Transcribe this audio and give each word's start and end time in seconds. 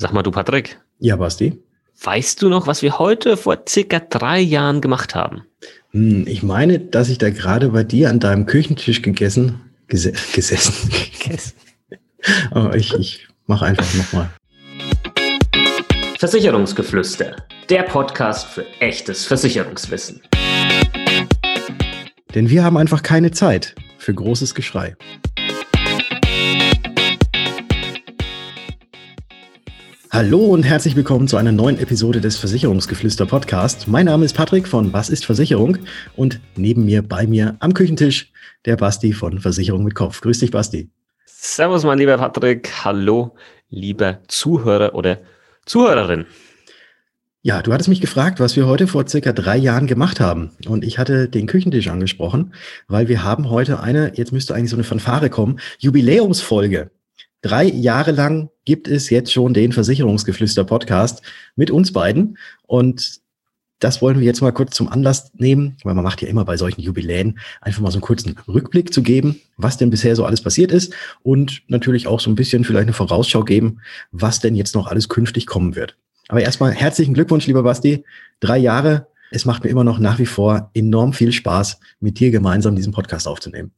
Sag 0.00 0.12
mal 0.12 0.22
du, 0.22 0.30
Patrick. 0.30 0.78
Ja, 1.00 1.16
Basti. 1.16 1.58
Weißt 2.04 2.40
du 2.40 2.48
noch, 2.48 2.68
was 2.68 2.82
wir 2.82 3.00
heute 3.00 3.36
vor 3.36 3.64
circa 3.68 3.98
drei 3.98 4.38
Jahren 4.38 4.80
gemacht 4.80 5.16
haben? 5.16 5.42
Hm, 5.90 6.24
ich 6.28 6.44
meine, 6.44 6.78
dass 6.78 7.08
ich 7.08 7.18
da 7.18 7.30
gerade 7.30 7.70
bei 7.70 7.82
dir 7.82 8.08
an 8.08 8.20
deinem 8.20 8.46
Küchentisch 8.46 9.02
gegessen, 9.02 9.60
gese 9.88 10.12
gesessen. 10.32 10.88
Gegessen. 11.18 11.54
Aber 12.52 12.76
ich, 12.76 12.94
ich 12.94 13.26
mache 13.48 13.66
einfach 13.66 13.92
nochmal. 13.94 14.30
Versicherungsgeflüster, 16.20 17.34
der 17.68 17.82
Podcast 17.82 18.46
für 18.46 18.64
echtes 18.78 19.24
Versicherungswissen. 19.24 20.22
Denn 22.36 22.50
wir 22.50 22.62
haben 22.62 22.76
einfach 22.76 23.02
keine 23.02 23.32
Zeit 23.32 23.74
für 23.98 24.14
großes 24.14 24.54
Geschrei. 24.54 24.94
Hallo 30.18 30.46
und 30.46 30.64
herzlich 30.64 30.96
willkommen 30.96 31.28
zu 31.28 31.36
einer 31.36 31.52
neuen 31.52 31.78
Episode 31.78 32.20
des 32.20 32.36
Versicherungsgeflüster 32.38 33.24
Podcast. 33.24 33.86
Mein 33.86 34.06
Name 34.06 34.24
ist 34.24 34.34
Patrick 34.34 34.66
von 34.66 34.92
Was 34.92 35.10
ist 35.10 35.24
Versicherung 35.24 35.78
und 36.16 36.40
neben 36.56 36.84
mir, 36.84 37.02
bei 37.02 37.28
mir 37.28 37.54
am 37.60 37.72
Küchentisch 37.72 38.32
der 38.64 38.74
Basti 38.74 39.12
von 39.12 39.38
Versicherung 39.38 39.84
mit 39.84 39.94
Kopf. 39.94 40.20
Grüß 40.20 40.40
dich, 40.40 40.50
Basti. 40.50 40.90
Servus, 41.24 41.84
mein 41.84 41.98
lieber 41.98 42.18
Patrick. 42.18 42.68
Hallo, 42.84 43.36
lieber 43.70 44.18
Zuhörer 44.26 44.96
oder 44.96 45.20
Zuhörerin. 45.66 46.26
Ja, 47.42 47.62
du 47.62 47.72
hattest 47.72 47.88
mich 47.88 48.00
gefragt, 48.00 48.40
was 48.40 48.56
wir 48.56 48.66
heute 48.66 48.88
vor 48.88 49.06
circa 49.06 49.32
drei 49.32 49.56
Jahren 49.56 49.86
gemacht 49.86 50.18
haben. 50.18 50.50
Und 50.66 50.82
ich 50.82 50.98
hatte 50.98 51.28
den 51.28 51.46
Küchentisch 51.46 51.86
angesprochen, 51.86 52.54
weil 52.88 53.06
wir 53.06 53.22
haben 53.22 53.50
heute 53.50 53.78
eine, 53.78 54.16
jetzt 54.16 54.32
müsste 54.32 54.56
eigentlich 54.56 54.70
so 54.70 54.76
eine 54.76 54.82
Fanfare 54.82 55.30
kommen, 55.30 55.60
Jubiläumsfolge. 55.78 56.90
Drei 57.40 57.66
Jahre 57.66 58.10
lang 58.10 58.50
gibt 58.68 58.86
es 58.86 59.08
jetzt 59.08 59.32
schon 59.32 59.54
den 59.54 59.72
Versicherungsgeflüster-Podcast 59.72 61.22
mit 61.56 61.70
uns 61.70 61.90
beiden. 61.90 62.36
Und 62.66 63.22
das 63.78 64.02
wollen 64.02 64.18
wir 64.18 64.26
jetzt 64.26 64.42
mal 64.42 64.52
kurz 64.52 64.76
zum 64.76 64.88
Anlass 64.88 65.32
nehmen, 65.38 65.78
weil 65.84 65.94
man 65.94 66.04
macht 66.04 66.20
ja 66.20 66.28
immer 66.28 66.44
bei 66.44 66.58
solchen 66.58 66.82
Jubiläen 66.82 67.38
einfach 67.62 67.80
mal 67.80 67.90
so 67.90 67.96
einen 67.96 68.02
kurzen 68.02 68.36
Rückblick 68.46 68.92
zu 68.92 69.02
geben, 69.02 69.40
was 69.56 69.78
denn 69.78 69.88
bisher 69.88 70.14
so 70.16 70.26
alles 70.26 70.42
passiert 70.42 70.70
ist 70.70 70.92
und 71.22 71.62
natürlich 71.68 72.06
auch 72.06 72.20
so 72.20 72.28
ein 72.28 72.34
bisschen 72.34 72.62
vielleicht 72.62 72.88
eine 72.88 72.92
Vorausschau 72.92 73.42
geben, 73.42 73.80
was 74.12 74.40
denn 74.40 74.54
jetzt 74.54 74.74
noch 74.74 74.86
alles 74.86 75.08
künftig 75.08 75.46
kommen 75.46 75.74
wird. 75.74 75.96
Aber 76.28 76.42
erstmal 76.42 76.72
herzlichen 76.72 77.14
Glückwunsch, 77.14 77.46
lieber 77.46 77.62
Basti. 77.62 78.04
Drei 78.40 78.58
Jahre. 78.58 79.06
Es 79.30 79.46
macht 79.46 79.64
mir 79.64 79.70
immer 79.70 79.84
noch 79.84 79.98
nach 79.98 80.18
wie 80.18 80.26
vor 80.26 80.70
enorm 80.74 81.14
viel 81.14 81.32
Spaß, 81.32 81.80
mit 82.00 82.20
dir 82.20 82.30
gemeinsam 82.30 82.76
diesen 82.76 82.92
Podcast 82.92 83.26
aufzunehmen. 83.26 83.72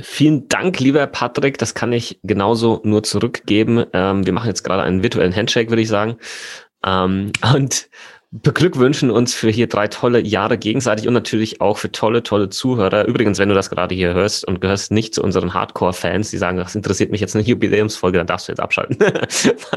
Vielen 0.00 0.48
Dank, 0.48 0.80
lieber 0.80 1.06
Patrick. 1.06 1.58
Das 1.58 1.74
kann 1.74 1.92
ich 1.92 2.18
genauso 2.22 2.80
nur 2.84 3.02
zurückgeben. 3.02 3.84
Ähm, 3.92 4.26
wir 4.26 4.32
machen 4.32 4.48
jetzt 4.48 4.64
gerade 4.64 4.82
einen 4.82 5.02
virtuellen 5.02 5.34
Handshake, 5.34 5.70
würde 5.70 5.82
ich 5.82 5.88
sagen. 5.88 6.16
Ähm, 6.84 7.32
und 7.54 7.88
beglückwünschen 8.42 9.10
uns 9.10 9.34
für 9.34 9.50
hier 9.50 9.68
drei 9.68 9.88
tolle 9.88 10.20
Jahre 10.20 10.58
gegenseitig 10.58 11.06
und 11.08 11.14
natürlich 11.14 11.60
auch 11.60 11.78
für 11.78 11.92
tolle, 11.92 12.22
tolle 12.22 12.48
Zuhörer. 12.50 13.06
Übrigens, 13.06 13.38
wenn 13.38 13.48
du 13.48 13.54
das 13.54 13.70
gerade 13.70 13.94
hier 13.94 14.14
hörst 14.14 14.46
und 14.46 14.60
gehörst 14.60 14.90
nicht 14.90 15.14
zu 15.14 15.22
unseren 15.22 15.54
Hardcore-Fans, 15.54 16.30
die 16.30 16.36
sagen, 16.36 16.58
das 16.58 16.74
interessiert 16.74 17.10
mich 17.10 17.20
jetzt 17.20 17.34
eine 17.34 17.44
Jubiläumsfolge, 17.44 18.18
dann 18.18 18.26
darfst 18.26 18.48
du 18.48 18.52
jetzt 18.52 18.60
abschalten. 18.60 18.98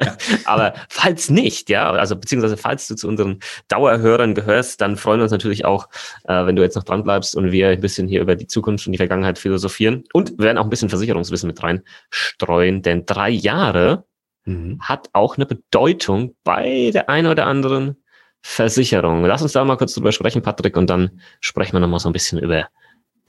Ja. 0.01 0.15
Aber 0.45 0.73
falls 0.89 1.29
nicht, 1.29 1.69
ja, 1.69 1.91
also 1.91 2.15
beziehungsweise 2.15 2.57
falls 2.57 2.87
du 2.87 2.95
zu 2.95 3.07
unseren 3.07 3.39
Dauerhörern 3.67 4.33
gehörst, 4.33 4.81
dann 4.81 4.95
freuen 4.95 5.19
wir 5.19 5.23
uns 5.23 5.31
natürlich 5.31 5.65
auch, 5.65 5.89
äh, 6.25 6.45
wenn 6.45 6.55
du 6.55 6.61
jetzt 6.61 6.75
noch 6.75 6.83
dran 6.83 7.03
bleibst 7.03 7.35
und 7.35 7.51
wir 7.51 7.69
ein 7.69 7.81
bisschen 7.81 8.07
hier 8.07 8.21
über 8.21 8.35
die 8.35 8.47
Zukunft 8.47 8.85
und 8.87 8.93
die 8.93 8.97
Vergangenheit 8.97 9.37
philosophieren 9.37 10.03
und 10.13 10.37
werden 10.37 10.57
auch 10.57 10.63
ein 10.63 10.69
bisschen 10.69 10.89
Versicherungswissen 10.89 11.47
mit 11.47 11.61
reinstreuen, 11.61 12.81
denn 12.81 13.05
drei 13.05 13.29
Jahre 13.29 14.05
mhm. 14.45 14.79
hat 14.81 15.09
auch 15.13 15.37
eine 15.37 15.45
Bedeutung 15.45 16.35
bei 16.43 16.91
der 16.93 17.09
einen 17.09 17.27
oder 17.27 17.45
anderen 17.45 17.97
Versicherung. 18.41 19.25
Lass 19.25 19.41
uns 19.41 19.53
da 19.53 19.63
mal 19.63 19.77
kurz 19.77 19.93
drüber 19.93 20.11
sprechen, 20.11 20.41
Patrick, 20.41 20.77
und 20.77 20.89
dann 20.89 21.21
sprechen 21.39 21.73
wir 21.73 21.79
nochmal 21.79 21.99
so 21.99 22.09
ein 22.09 22.13
bisschen 22.13 22.39
über 22.39 22.69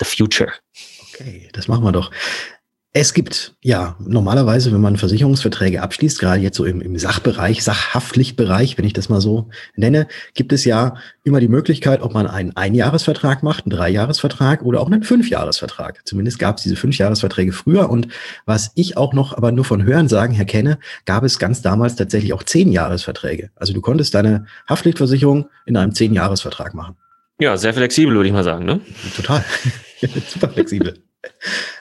the 0.00 0.06
future. 0.06 0.52
Okay, 1.12 1.48
das 1.52 1.68
machen 1.68 1.84
wir 1.84 1.92
doch. 1.92 2.10
Es 2.92 3.14
gibt, 3.14 3.54
ja, 3.62 3.94
normalerweise, 4.00 4.72
wenn 4.72 4.80
man 4.80 4.96
Versicherungsverträge 4.96 5.80
abschließt, 5.80 6.18
gerade 6.18 6.40
jetzt 6.40 6.56
so 6.56 6.64
im, 6.64 6.80
im 6.80 6.98
Sachbereich, 6.98 7.62
Sachhaftpflichtbereich, 7.62 8.78
wenn 8.78 8.84
ich 8.84 8.94
das 8.94 9.08
mal 9.08 9.20
so 9.20 9.48
nenne, 9.76 10.08
gibt 10.34 10.52
es 10.52 10.64
ja 10.64 10.96
immer 11.22 11.38
die 11.38 11.46
Möglichkeit, 11.46 12.02
ob 12.02 12.14
man 12.14 12.26
einen 12.26 12.56
Einjahresvertrag 12.56 13.44
macht, 13.44 13.64
einen 13.64 13.70
Dreijahresvertrag 13.70 14.62
oder 14.62 14.80
auch 14.80 14.90
einen 14.90 15.04
Fünfjahresvertrag. 15.04 16.00
Zumindest 16.04 16.40
gab 16.40 16.56
es 16.56 16.64
diese 16.64 16.74
Fünfjahresverträge 16.74 17.52
früher 17.52 17.90
und 17.90 18.08
was 18.44 18.72
ich 18.74 18.96
auch 18.96 19.12
noch 19.12 19.36
aber 19.36 19.52
nur 19.52 19.64
von 19.64 19.84
Hören 19.84 20.08
sagen 20.08 20.34
her 20.34 20.44
kenne, 20.44 20.80
gab 21.04 21.22
es 21.22 21.38
ganz 21.38 21.62
damals 21.62 21.94
tatsächlich 21.94 22.32
auch 22.32 22.42
Zehnjahresverträge. 22.42 23.50
Also 23.54 23.72
du 23.72 23.80
konntest 23.82 24.14
deine 24.14 24.46
Haftpflichtversicherung 24.68 25.48
in 25.64 25.76
einem 25.76 25.94
Zehnjahresvertrag 25.94 26.74
machen. 26.74 26.96
Ja, 27.38 27.56
sehr 27.56 27.72
flexibel, 27.72 28.16
würde 28.16 28.26
ich 28.26 28.34
mal 28.34 28.42
sagen, 28.42 28.64
ne? 28.64 28.80
Total. 29.14 29.44
Super 30.28 30.48
flexibel. 30.48 30.94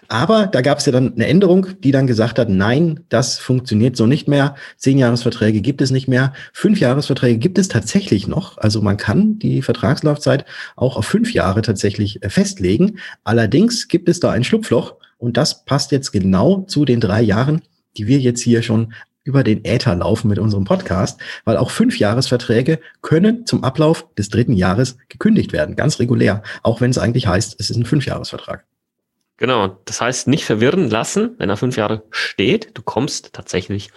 Aber 0.07 0.47
da 0.47 0.61
gab 0.61 0.79
es 0.79 0.85
ja 0.85 0.91
dann 0.91 1.13
eine 1.13 1.27
Änderung, 1.27 1.67
die 1.81 1.91
dann 1.91 2.07
gesagt 2.07 2.39
hat, 2.39 2.49
nein, 2.49 3.01
das 3.09 3.37
funktioniert 3.37 3.95
so 3.95 4.07
nicht 4.07 4.27
mehr. 4.27 4.55
Zehn 4.75 4.97
Jahresverträge 4.97 5.61
gibt 5.61 5.81
es 5.81 5.91
nicht 5.91 6.07
mehr. 6.07 6.33
Fünf 6.51 6.79
Jahresverträge 6.79 7.37
gibt 7.37 7.57
es 7.57 7.67
tatsächlich 7.67 8.27
noch. 8.27 8.57
Also 8.57 8.81
man 8.81 8.97
kann 8.97 9.37
die 9.37 9.61
Vertragslaufzeit 9.61 10.45
auch 10.75 10.97
auf 10.97 11.05
fünf 11.05 11.33
Jahre 11.33 11.61
tatsächlich 11.61 12.23
äh, 12.23 12.29
festlegen. 12.29 12.99
Allerdings 13.23 13.87
gibt 13.87 14.09
es 14.09 14.19
da 14.19 14.31
ein 14.31 14.43
Schlupfloch 14.43 14.95
und 15.17 15.37
das 15.37 15.63
passt 15.63 15.91
jetzt 15.91 16.11
genau 16.11 16.61
zu 16.61 16.85
den 16.85 16.99
drei 16.99 17.21
Jahren, 17.21 17.61
die 17.97 18.07
wir 18.07 18.19
jetzt 18.19 18.41
hier 18.41 18.63
schon 18.63 18.93
über 19.23 19.43
den 19.43 19.63
Äther 19.63 19.95
laufen 19.95 20.27
mit 20.27 20.39
unserem 20.39 20.63
Podcast, 20.63 21.19
weil 21.45 21.57
auch 21.57 21.69
fünf 21.69 21.99
Jahresverträge 21.99 22.79
können 23.01 23.45
zum 23.45 23.63
Ablauf 23.63 24.07
des 24.17 24.29
dritten 24.29 24.53
Jahres 24.53 24.97
gekündigt 25.07 25.53
werden, 25.53 25.75
ganz 25.75 25.99
regulär, 25.99 26.41
auch 26.63 26.81
wenn 26.81 26.89
es 26.89 26.97
eigentlich 26.97 27.27
heißt, 27.27 27.59
es 27.59 27.69
ist 27.69 27.77
ein 27.77 27.85
Fünfjahresvertrag. 27.85 28.65
Genau, 29.39 29.79
das 29.85 30.01
heißt 30.01 30.27
nicht 30.27 30.43
verwirren 30.43 30.89
lassen, 30.89 31.35
wenn 31.37 31.49
er 31.49 31.55
fünf 31.55 31.77
Jahre 31.77 32.03
steht. 32.11 32.77
Du 32.77 32.81
kommst 32.81 33.31
tatsächlich 33.31 33.89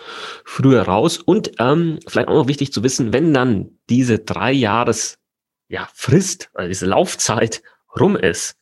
früher 0.45 0.83
raus. 0.83 1.19
Und 1.19 1.51
ähm, 1.59 1.99
vielleicht 2.07 2.29
auch 2.29 2.35
noch 2.35 2.47
wichtig 2.47 2.73
zu 2.73 2.85
wissen, 2.85 3.13
wenn 3.13 3.35
dann 3.35 3.71
diese 3.91 4.21
drei 4.21 4.53
Jahres 4.53 5.19
ja, 5.67 5.89
Frist, 5.95 6.49
also 6.55 6.69
diese 6.69 6.87
Laufzeit 6.87 7.65
rum 7.99 8.15
ist, 8.15 8.57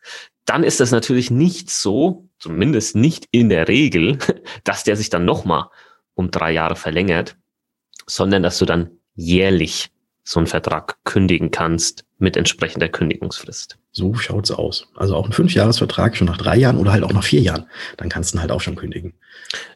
dann 0.46 0.64
ist 0.64 0.80
das 0.80 0.90
natürlich 0.90 1.30
nicht 1.30 1.68
so, 1.68 2.30
zumindest 2.38 2.96
nicht 2.96 3.28
in 3.30 3.50
der 3.50 3.68
Regel, 3.68 4.18
dass 4.64 4.82
der 4.82 4.96
sich 4.96 5.10
dann 5.10 5.26
nochmal 5.26 5.68
um 6.14 6.30
drei 6.30 6.52
Jahre 6.52 6.76
verlängert, 6.76 7.36
sondern 8.06 8.42
dass 8.42 8.56
du 8.56 8.64
dann 8.64 8.90
jährlich 9.14 9.90
so 10.22 10.38
einen 10.38 10.46
Vertrag 10.46 10.98
kündigen 11.04 11.50
kannst 11.50 12.04
mit 12.18 12.36
entsprechender 12.36 12.88
Kündigungsfrist. 12.88 13.78
So 13.92 14.14
schaut's 14.14 14.50
aus. 14.50 14.88
Also 14.94 15.16
auch 15.16 15.26
ein 15.26 15.32
Fünfjahresvertrag 15.32 16.16
schon 16.16 16.26
nach 16.26 16.36
drei 16.36 16.56
Jahren 16.56 16.76
oder 16.76 16.92
halt 16.92 17.04
auch 17.04 17.12
nach 17.12 17.24
vier 17.24 17.40
Jahren. 17.40 17.66
Dann 17.96 18.08
kannst 18.08 18.32
du 18.32 18.36
ihn 18.36 18.40
halt 18.40 18.52
auch 18.52 18.60
schon 18.60 18.76
kündigen. 18.76 19.14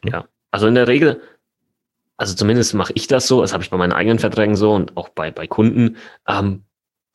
Ja, 0.03 0.25
also 0.51 0.67
in 0.67 0.75
der 0.75 0.87
Regel, 0.87 1.21
also 2.17 2.35
zumindest 2.35 2.73
mache 2.73 2.93
ich 2.95 3.07
das 3.07 3.27
so, 3.27 3.41
das 3.41 3.53
habe 3.53 3.63
ich 3.63 3.69
bei 3.69 3.77
meinen 3.77 3.91
eigenen 3.91 4.19
Verträgen 4.19 4.55
so 4.55 4.73
und 4.73 4.95
auch 4.95 5.09
bei, 5.09 5.31
bei 5.31 5.47
Kunden, 5.47 5.97
ähm, 6.27 6.63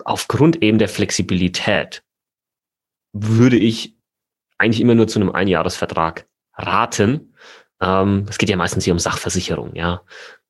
aufgrund 0.05 0.63
eben 0.63 0.79
der 0.79 0.89
Flexibilität 0.89 2.03
würde 3.13 3.57
ich 3.57 3.97
eigentlich 4.59 4.81
immer 4.81 4.95
nur 4.95 5.09
zu 5.09 5.19
einem 5.19 5.31
Einjahresvertrag 5.31 6.27
raten. 6.55 7.35
Ähm, 7.81 8.27
es 8.29 8.39
geht 8.39 8.51
ja 8.51 8.57
meistens 8.57 8.85
hier 8.85 8.93
um 8.93 8.99
Sachversicherung, 8.99 9.75
ja. 9.75 10.03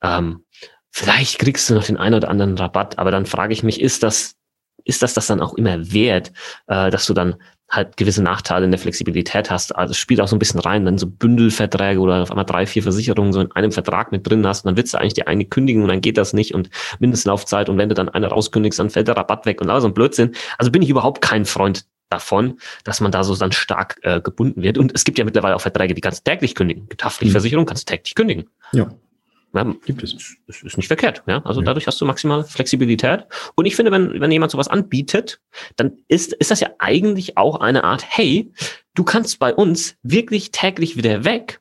Ähm, 0.03 0.45
vielleicht 0.91 1.39
kriegst 1.39 1.69
du 1.71 1.75
noch 1.75 1.85
den 1.85 1.97
einen 1.97 2.15
oder 2.15 2.29
anderen 2.29 2.57
Rabatt, 2.57 2.99
aber 2.99 3.11
dann 3.11 3.27
frage 3.27 3.53
ich 3.53 3.63
mich, 3.63 3.81
ist 3.81 4.03
das 4.03 4.37
ist 4.85 5.03
das 5.03 5.15
das 5.15 5.27
dann 5.27 5.41
auch 5.41 5.55
immer 5.55 5.93
wert, 5.93 6.33
äh, 6.67 6.91
dass 6.91 7.07
du 7.07 7.15
dann 7.15 7.37
halt 7.71 7.97
gewisse 7.97 8.23
Nachteile 8.23 8.65
in 8.65 8.73
der 8.73 8.81
Flexibilität 8.81 9.51
hast. 9.51 9.75
Also 9.77 9.93
es 9.93 9.99
spielt 9.99 10.21
auch 10.21 10.27
so 10.27 10.35
ein 10.35 10.41
bisschen 10.41 10.61
rein, 10.61 10.85
wenn 10.85 10.99
so 10.99 11.07
Bündelverträge 11.07 12.01
oder 12.01 12.23
auf 12.23 12.31
einmal 12.31 12.45
drei, 12.45 12.67
vier 12.67 12.83
Versicherungen 12.83 13.33
so 13.33 13.41
in 13.41 13.53
einem 13.53 13.71
Vertrag 13.71 14.11
mit 14.11 14.29
drin 14.29 14.47
hast, 14.47 14.67
dann 14.67 14.77
willst 14.77 14.93
du 14.93 14.99
eigentlich 14.99 15.15
die 15.15 15.27
eine 15.27 15.45
kündigen 15.45 15.83
und 15.83 15.89
dann 15.89 16.01
geht 16.01 16.19
das 16.19 16.33
nicht 16.33 16.55
und 16.55 16.69
Mindestlaufzeit 16.99 17.69
und 17.69 17.79
wenn 17.79 17.89
du 17.89 17.95
dann 17.95 18.09
eine 18.09 18.27
rauskündigst, 18.27 18.79
dann 18.79 18.91
fällt 18.91 19.07
der 19.07 19.17
Rabatt 19.17 19.47
weg 19.47 19.61
und 19.61 19.71
alles 19.71 19.83
so 19.83 19.89
ein 19.89 19.95
Blödsinn. 19.95 20.35
Also 20.59 20.73
bin 20.73 20.83
ich 20.83 20.89
überhaupt 20.89 21.23
kein 21.23 21.45
Freund 21.45 21.87
davon, 22.09 22.59
dass 22.83 23.01
man 23.01 23.13
da 23.13 23.23
so 23.23 23.37
dann 23.37 23.53
stark 23.53 23.99
äh, 24.03 24.21
gebunden 24.21 24.63
wird. 24.63 24.77
Und 24.77 24.93
es 24.95 25.05
gibt 25.05 25.17
ja 25.19 25.25
mittlerweile 25.25 25.55
auch 25.55 25.61
Verträge, 25.61 25.95
die 25.95 26.01
kannst 26.01 26.27
du 26.27 26.31
täglich 26.31 26.57
kündigen. 26.57 26.89
Haftpflichtversicherung 27.01 27.67
kannst 27.67 27.89
du 27.89 27.95
täglich 27.95 28.17
kündigen. 28.17 28.47
Ja. 28.73 28.89
Ja, 29.53 29.65
gibt 29.85 30.03
es. 30.03 30.15
Das 30.47 30.63
ist 30.63 30.77
nicht 30.77 30.87
verkehrt. 30.87 31.23
Ja? 31.27 31.43
Also 31.45 31.61
ja. 31.61 31.67
dadurch 31.67 31.87
hast 31.87 32.01
du 32.01 32.05
maximal 32.05 32.45
Flexibilität. 32.45 33.27
Und 33.57 33.67
ich 33.67 33.75
finde, 33.75 33.91
wenn, 33.91 34.21
wenn 34.21 34.31
jemand 34.31 34.53
sowas 34.53 34.69
anbietet, 34.69 35.41
dann 35.77 35.99
ist, 36.09 36.33
ist 36.35 36.51
das 36.51 36.61
ja 36.61 36.71
eigentlich 36.79 37.37
auch 37.37 37.61
eine 37.61 37.83
Art, 37.85 38.05
hey, 38.07 38.53
du 38.95 39.03
kannst 39.03 39.39
bei 39.39 39.55
uns 39.55 39.97
wirklich 40.03 40.53
täglich 40.53 40.97
wieder 40.97 41.25
weg, 41.25 41.61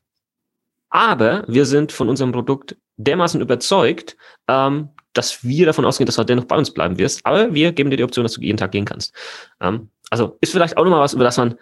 aber 0.89 1.45
wir 1.47 1.65
sind 1.65 1.91
von 1.91 2.09
unserem 2.09 2.31
Produkt 2.31 2.77
dermaßen 2.97 3.41
überzeugt, 3.41 4.18
ähm, 4.47 4.89
dass 5.13 5.44
wir 5.44 5.65
davon 5.65 5.85
ausgehen, 5.85 6.06
dass 6.06 6.15
du 6.15 6.24
dennoch 6.24 6.45
bei 6.45 6.57
uns 6.57 6.71
bleiben 6.71 6.97
wirst. 6.97 7.25
Aber 7.25 7.53
wir 7.53 7.71
geben 7.71 7.89
dir 7.89 7.97
die 7.97 8.03
Option, 8.03 8.24
dass 8.24 8.33
du 8.33 8.42
jeden 8.42 8.57
Tag 8.57 8.71
gehen 8.71 8.85
kannst. 8.85 9.13
Ähm, 9.59 9.89
also 10.12 10.38
ist 10.42 10.51
vielleicht 10.51 10.77
auch 10.77 10.83
nochmal 10.83 11.01
was, 11.01 11.13
über 11.13 11.24
das 11.24 11.38
man 11.38 11.56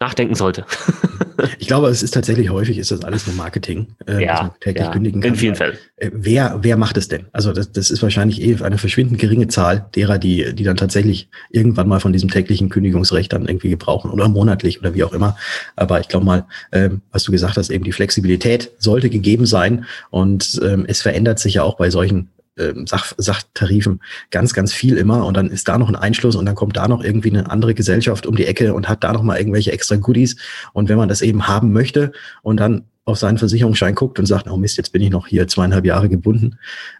nachdenken 0.00 0.34
sollte. 0.34 0.64
ich 1.58 1.66
glaube, 1.66 1.88
es 1.88 2.02
ist 2.02 2.12
tatsächlich 2.12 2.50
häufig, 2.50 2.78
ist 2.78 2.90
das 2.90 3.04
alles 3.04 3.26
nur 3.26 3.36
Marketing, 3.36 3.88
äh, 4.06 4.24
ja, 4.24 4.54
täglich 4.60 4.86
ja, 4.86 4.90
kündigen 4.90 5.20
kann. 5.20 5.32
In 5.32 5.36
vielen 5.36 5.54
Fällen. 5.54 5.76
Äh, 5.96 6.10
wer, 6.12 6.58
wer 6.62 6.78
macht 6.78 6.96
es 6.96 7.08
denn? 7.08 7.26
Also 7.32 7.52
das, 7.52 7.70
das 7.72 7.90
ist 7.90 8.02
wahrscheinlich 8.02 8.40
eh 8.40 8.56
eine 8.62 8.78
verschwindend 8.78 9.20
geringe 9.20 9.48
Zahl 9.48 9.86
derer, 9.94 10.18
die, 10.18 10.54
die 10.54 10.64
dann 10.64 10.76
tatsächlich 10.76 11.28
irgendwann 11.50 11.86
mal 11.86 12.00
von 12.00 12.14
diesem 12.14 12.30
täglichen 12.30 12.70
Kündigungsrecht 12.70 13.32
dann 13.32 13.46
irgendwie 13.46 13.68
gebrauchen 13.68 14.10
oder 14.10 14.28
monatlich 14.28 14.80
oder 14.80 14.94
wie 14.94 15.04
auch 15.04 15.12
immer. 15.12 15.36
Aber 15.76 16.00
ich 16.00 16.08
glaube 16.08 16.24
mal, 16.24 16.46
ähm, 16.72 17.02
was 17.12 17.24
du 17.24 17.32
gesagt 17.32 17.58
hast, 17.58 17.68
eben 17.68 17.84
die 17.84 17.92
Flexibilität 17.92 18.70
sollte 18.78 19.10
gegeben 19.10 19.44
sein 19.44 19.84
und 20.08 20.60
ähm, 20.64 20.86
es 20.88 21.02
verändert 21.02 21.38
sich 21.38 21.54
ja 21.54 21.62
auch 21.62 21.76
bei 21.76 21.90
solchen 21.90 22.30
ähm, 22.60 22.86
Sach 22.86 23.12
Sachtarifen 23.16 24.00
ganz, 24.30 24.52
ganz 24.52 24.72
viel 24.72 24.96
immer 24.96 25.24
und 25.24 25.36
dann 25.36 25.50
ist 25.50 25.68
da 25.68 25.78
noch 25.78 25.88
ein 25.88 25.96
Einschluss 25.96 26.36
und 26.36 26.46
dann 26.46 26.54
kommt 26.54 26.76
da 26.76 26.88
noch 26.88 27.02
irgendwie 27.02 27.30
eine 27.30 27.50
andere 27.50 27.74
Gesellschaft 27.74 28.26
um 28.26 28.36
die 28.36 28.46
Ecke 28.46 28.74
und 28.74 28.88
hat 28.88 29.02
da 29.02 29.12
noch 29.12 29.22
mal 29.22 29.38
irgendwelche 29.38 29.72
extra 29.72 29.96
Goodies 29.96 30.36
und 30.72 30.88
wenn 30.88 30.96
man 30.96 31.08
das 31.08 31.22
eben 31.22 31.48
haben 31.48 31.72
möchte 31.72 32.12
und 32.42 32.58
dann 32.58 32.84
auf 33.04 33.18
seinen 33.18 33.38
Versicherungsschein 33.38 33.94
guckt 33.94 34.18
und 34.18 34.26
sagt, 34.26 34.48
oh 34.48 34.56
Mist, 34.56 34.76
jetzt 34.76 34.92
bin 34.92 35.02
ich 35.02 35.10
noch 35.10 35.26
hier 35.26 35.48
zweieinhalb 35.48 35.84
Jahre 35.84 36.08
gebunden 36.08 36.58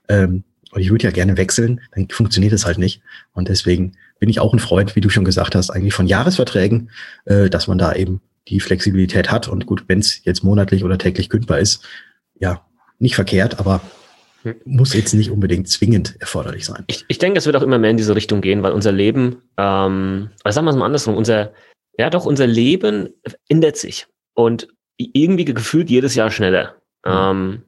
ähm, 0.08 0.44
und 0.72 0.80
ich 0.80 0.90
würde 0.90 1.04
ja 1.04 1.10
gerne 1.10 1.36
wechseln, 1.36 1.80
dann 1.94 2.08
funktioniert 2.10 2.52
es 2.52 2.66
halt 2.66 2.78
nicht 2.78 3.02
und 3.32 3.48
deswegen 3.48 3.92
bin 4.18 4.28
ich 4.28 4.40
auch 4.40 4.52
ein 4.52 4.58
Freund, 4.58 4.96
wie 4.96 5.00
du 5.00 5.08
schon 5.08 5.24
gesagt 5.24 5.54
hast, 5.54 5.70
eigentlich 5.70 5.94
von 5.94 6.06
Jahresverträgen, 6.06 6.90
äh, 7.26 7.50
dass 7.50 7.68
man 7.68 7.78
da 7.78 7.94
eben 7.94 8.20
die 8.48 8.60
Flexibilität 8.60 9.30
hat 9.30 9.48
und 9.48 9.66
gut, 9.66 9.84
wenn 9.88 10.00
es 10.00 10.24
jetzt 10.24 10.42
monatlich 10.42 10.84
oder 10.84 10.98
täglich 10.98 11.28
kündbar 11.28 11.58
ist, 11.58 11.84
ja, 12.38 12.64
nicht 12.98 13.14
verkehrt, 13.14 13.60
aber 13.60 13.80
muss 14.64 14.94
jetzt 14.94 15.12
nicht 15.14 15.30
unbedingt 15.30 15.68
zwingend 15.68 16.16
erforderlich 16.20 16.64
sein. 16.64 16.84
Ich, 16.86 17.04
ich 17.08 17.18
denke, 17.18 17.38
es 17.38 17.46
wird 17.46 17.56
auch 17.56 17.62
immer 17.62 17.78
mehr 17.78 17.90
in 17.90 17.96
diese 17.96 18.14
Richtung 18.14 18.40
gehen, 18.40 18.62
weil 18.62 18.72
unser 18.72 18.92
Leben, 18.92 19.42
ähm, 19.56 20.30
also 20.44 20.56
sagen 20.56 20.66
wir 20.66 20.70
es 20.70 20.76
mal 20.76 20.86
andersrum, 20.86 21.16
unser, 21.16 21.52
ja 21.98 22.10
doch, 22.10 22.24
unser 22.24 22.46
Leben 22.46 23.10
ändert 23.48 23.76
sich 23.76 24.06
und 24.34 24.68
irgendwie 24.96 25.44
gefühlt 25.44 25.90
jedes 25.90 26.14
Jahr 26.14 26.30
schneller. 26.30 26.76
Mhm. 27.04 27.12
Ähm, 27.12 27.62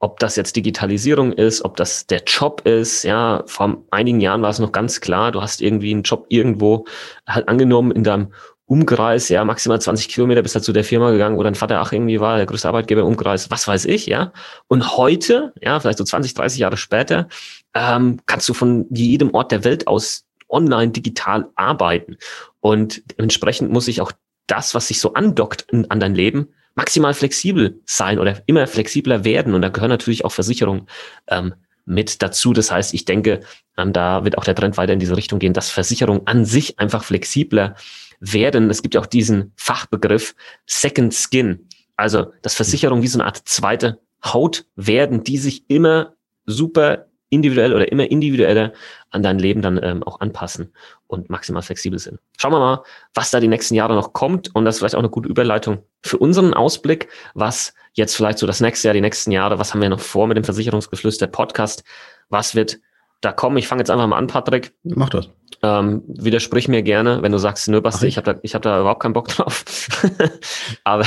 ob 0.00 0.18
das 0.18 0.36
jetzt 0.36 0.56
Digitalisierung 0.56 1.32
ist, 1.32 1.64
ob 1.64 1.76
das 1.76 2.06
der 2.06 2.22
Job 2.26 2.66
ist, 2.66 3.04
ja, 3.04 3.42
vor 3.46 3.84
einigen 3.90 4.20
Jahren 4.20 4.42
war 4.42 4.50
es 4.50 4.58
noch 4.58 4.72
ganz 4.72 5.00
klar, 5.00 5.32
du 5.32 5.40
hast 5.40 5.62
irgendwie 5.62 5.92
einen 5.92 6.02
Job 6.02 6.26
irgendwo 6.28 6.84
halt 7.26 7.48
angenommen 7.48 7.90
in 7.90 8.04
deinem 8.04 8.32
Umkreis, 8.66 9.28
ja, 9.28 9.44
maximal 9.44 9.80
20 9.80 10.08
Kilometer 10.08 10.42
bis 10.42 10.54
halt 10.54 10.64
zu 10.64 10.72
der 10.72 10.84
Firma 10.84 11.10
gegangen, 11.10 11.36
wo 11.36 11.42
dein 11.42 11.54
Vater 11.54 11.82
auch 11.82 11.92
irgendwie 11.92 12.20
war, 12.20 12.38
der 12.38 12.46
größte 12.46 12.68
Arbeitgeber 12.68 13.02
im 13.02 13.08
Umkreis, 13.08 13.50
was 13.50 13.68
weiß 13.68 13.84
ich, 13.84 14.06
ja. 14.06 14.32
Und 14.68 14.96
heute, 14.96 15.52
ja, 15.60 15.78
vielleicht 15.80 15.98
so 15.98 16.04
20, 16.04 16.32
30 16.32 16.60
Jahre 16.60 16.78
später, 16.78 17.28
ähm, 17.74 18.20
kannst 18.24 18.48
du 18.48 18.54
von 18.54 18.86
jedem 18.90 19.34
Ort 19.34 19.52
der 19.52 19.64
Welt 19.64 19.86
aus 19.86 20.24
online 20.48 20.92
digital 20.92 21.48
arbeiten. 21.56 22.16
Und 22.60 23.02
entsprechend 23.18 23.70
muss 23.70 23.84
sich 23.84 24.00
auch 24.00 24.12
das, 24.46 24.74
was 24.74 24.88
sich 24.88 25.00
so 25.00 25.12
andockt 25.12 25.66
an 25.72 26.00
dein 26.00 26.14
Leben, 26.14 26.48
maximal 26.74 27.14
flexibel 27.14 27.80
sein 27.84 28.18
oder 28.18 28.42
immer 28.46 28.66
flexibler 28.66 29.24
werden. 29.24 29.54
Und 29.54 29.62
da 29.62 29.68
gehören 29.68 29.90
natürlich 29.90 30.24
auch 30.24 30.32
Versicherungen 30.32 30.86
ähm, 31.28 31.54
mit 31.84 32.22
dazu. 32.22 32.52
Das 32.52 32.70
heißt, 32.70 32.94
ich 32.94 33.04
denke, 33.04 33.40
ähm, 33.76 33.92
da 33.92 34.24
wird 34.24 34.38
auch 34.38 34.44
der 34.44 34.54
Trend 34.54 34.76
weiter 34.76 34.92
in 34.92 34.98
diese 34.98 35.16
Richtung 35.16 35.38
gehen, 35.38 35.52
dass 35.52 35.70
Versicherungen 35.70 36.26
an 36.26 36.44
sich 36.44 36.78
einfach 36.78 37.04
flexibler 37.04 37.74
werden, 38.20 38.70
es 38.70 38.82
gibt 38.82 38.94
ja 38.94 39.00
auch 39.00 39.06
diesen 39.06 39.52
Fachbegriff 39.56 40.34
Second 40.66 41.14
Skin, 41.14 41.68
also 41.96 42.32
dass 42.42 42.54
Versicherungen 42.54 43.02
wie 43.02 43.08
so 43.08 43.18
eine 43.18 43.26
Art 43.26 43.42
zweite 43.44 44.00
Haut 44.24 44.64
werden, 44.76 45.24
die 45.24 45.38
sich 45.38 45.68
immer 45.68 46.14
super 46.46 47.06
individuell 47.30 47.74
oder 47.74 47.90
immer 47.90 48.10
individueller 48.10 48.72
an 49.10 49.22
dein 49.22 49.38
Leben 49.38 49.60
dann 49.60 49.80
ähm, 49.82 50.02
auch 50.04 50.20
anpassen 50.20 50.72
und 51.06 51.30
maximal 51.30 51.62
flexibel 51.62 51.98
sind. 51.98 52.20
Schauen 52.38 52.52
wir 52.52 52.60
mal, 52.60 52.82
was 53.12 53.30
da 53.30 53.40
die 53.40 53.48
nächsten 53.48 53.74
Jahre 53.74 53.94
noch 53.94 54.12
kommt 54.12 54.54
und 54.54 54.64
das 54.64 54.76
ist 54.76 54.78
vielleicht 54.78 54.94
auch 54.94 55.00
eine 55.00 55.10
gute 55.10 55.28
Überleitung 55.28 55.82
für 56.02 56.18
unseren 56.18 56.54
Ausblick, 56.54 57.08
was 57.34 57.74
jetzt 57.94 58.14
vielleicht 58.14 58.38
so 58.38 58.46
das 58.46 58.60
nächste 58.60 58.88
Jahr, 58.88 58.94
die 58.94 59.00
nächsten 59.00 59.32
Jahre, 59.32 59.58
was 59.58 59.74
haben 59.74 59.82
wir 59.82 59.88
noch 59.88 60.00
vor 60.00 60.26
mit 60.26 60.36
dem 60.36 60.44
Versicherungsgeflüster 60.44 61.26
Podcast, 61.26 61.82
was 62.28 62.54
wird 62.54 62.78
da 63.24 63.32
kommen. 63.32 63.56
Ich 63.56 63.68
fange 63.68 63.80
jetzt 63.80 63.90
einfach 63.90 64.06
mal 64.06 64.16
an, 64.16 64.26
Patrick. 64.26 64.72
Mach 64.82 65.08
das. 65.08 65.28
Ähm, 65.62 66.02
widersprich 66.06 66.68
mir 66.68 66.82
gerne, 66.82 67.22
wenn 67.22 67.32
du 67.32 67.38
sagst, 67.38 67.68
nö, 67.68 67.80
Basti, 67.80 68.06
ich 68.06 68.16
habe 68.16 68.34
da, 68.34 68.40
ich 68.42 68.54
hab 68.54 68.62
da 68.62 68.80
überhaupt 68.80 69.00
keinen 69.00 69.14
Bock 69.14 69.28
drauf. 69.28 69.64
aber 70.84 71.06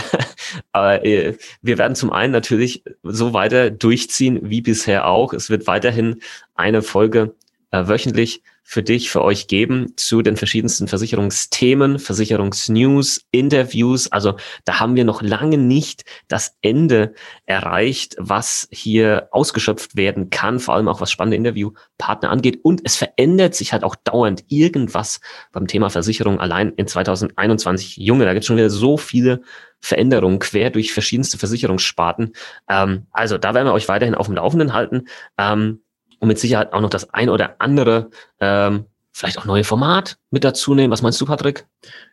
aber 0.72 1.06
äh, 1.06 1.38
wir 1.62 1.78
werden 1.78 1.96
zum 1.96 2.12
einen 2.12 2.34
natürlich 2.34 2.84
so 3.04 3.34
weiter 3.34 3.70
durchziehen 3.70 4.40
wie 4.44 4.62
bisher 4.62 5.08
auch. 5.08 5.34
Es 5.34 5.50
wird 5.50 5.68
weiterhin 5.68 6.22
eine 6.56 6.82
Folge 6.82 7.36
äh, 7.72 7.88
wöchentlich 7.88 8.42
für 8.70 8.84
dich, 8.84 9.10
für 9.10 9.24
euch 9.24 9.48
geben 9.48 9.94
zu 9.96 10.22
den 10.22 10.36
verschiedensten 10.36 10.90
Versicherungsthemen, 10.90 12.00
Versicherungsnews, 12.00 13.22
Interviews. 13.32 14.12
Also 14.12 14.36
da 14.66 14.82
haben 14.82 14.98
wir 14.98 15.06
noch 15.06 15.22
lange 15.22 15.58
nicht 15.58 16.04
das 16.28 16.58
Ende 16.62 17.14
erreicht, 17.46 18.18
was 18.20 18.68
hier 18.70 19.30
ausgeschöpft 19.32 19.96
werden 19.96 20.32
kann, 20.32 20.60
vor 20.60 20.76
allem 20.76 20.90
auch 20.90 21.00
was 21.00 21.12
spannende 21.12 21.38
Interviewpartner 21.38 22.30
angeht. 22.30 22.60
Und 22.62 22.82
es 22.84 22.98
verändert 22.98 23.56
sich 23.56 23.72
halt 23.72 23.86
auch 23.86 23.96
dauernd 23.96 24.44
irgendwas 24.50 25.22
beim 25.54 25.68
Thema 25.68 25.90
Versicherung 25.90 26.42
allein 26.42 26.74
in 26.76 26.88
2021. 26.88 27.96
Junge, 27.96 28.26
da 28.26 28.34
gibt 28.34 28.42
es 28.42 28.48
schon 28.48 28.58
wieder 28.58 28.70
so 28.70 28.98
viele 28.98 29.44
Veränderungen 29.80 30.40
quer 30.40 30.72
durch 30.72 30.92
verschiedenste 30.92 31.38
Versicherungssparten. 31.38 32.34
Ähm, 32.68 33.08
also 33.12 33.38
da 33.38 33.54
werden 33.54 33.68
wir 33.68 33.74
euch 33.74 33.88
weiterhin 33.88 34.16
auf 34.16 34.26
dem 34.26 34.36
Laufenden 34.36 34.74
halten. 34.74 35.08
Ähm, 35.38 35.84
und 36.20 36.28
mit 36.28 36.40
Sicherheit 36.40 36.74
auch 36.74 36.82
noch 36.82 36.90
das 36.90 37.14
ein 37.14 37.30
oder 37.30 37.56
andere, 37.60 38.10
ähm, 38.40 38.86
vielleicht 39.12 39.40
auch 39.40 39.46
neue 39.46 39.64
Format 39.64 40.18
mit 40.32 40.44
dazu 40.44 40.76
nehmen. 40.76 40.92
Was 40.92 41.02
meinst 41.02 41.20
du, 41.20 41.26
Patrick? 41.26 41.66